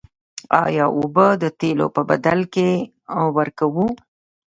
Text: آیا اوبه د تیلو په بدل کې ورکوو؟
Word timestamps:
آیا 0.63 0.85
اوبه 0.97 1.27
د 1.43 1.45
تیلو 1.59 1.87
په 1.95 2.01
بدل 2.09 2.39
کې 2.53 2.69
ورکوو؟ 3.37 3.85